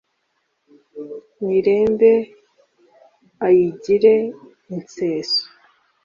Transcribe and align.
nirembe 1.45 2.11
ayigire 3.45 4.13
insêso 4.75 5.41